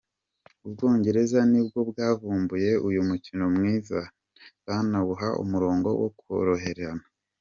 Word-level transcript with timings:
U 0.67 0.69
Bongereza 0.75 1.39
nibwo 1.51 1.79
bwavumbuye 1.89 2.71
uyu 2.87 3.01
mukino 3.09 3.43
mwiza, 3.55 3.99
banawuha 4.65 5.27
umurongo 5.43 5.89
wo 6.01 6.09
koroherana. 6.19 7.05